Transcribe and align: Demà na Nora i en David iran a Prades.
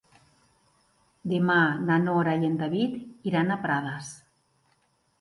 Demà 1.33 1.59
na 1.91 1.99
Nora 2.07 2.35
i 2.41 2.51
en 2.51 2.57
David 2.65 3.31
iran 3.33 3.57
a 3.59 3.63
Prades. 3.67 4.15